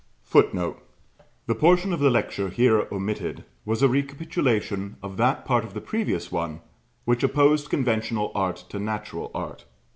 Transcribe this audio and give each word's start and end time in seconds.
[Footnote: 0.23 0.81
The 1.45 1.53
portion 1.53 1.93
of 1.93 1.99
the 1.99 2.09
lecture 2.09 2.49
here 2.49 2.87
omitted 2.91 3.43
was 3.65 3.83
a 3.83 3.87
recapitulation 3.87 4.95
of 5.03 5.17
that 5.17 5.45
part 5.45 5.63
of 5.63 5.75
the 5.75 5.79
previous 5.79 6.31
one 6.31 6.61
which 7.05 7.21
opposed 7.21 7.69
conventional 7.69 8.31
art 8.33 8.65
to 8.69 8.79
natural 8.79 9.29
art. 9.35 9.65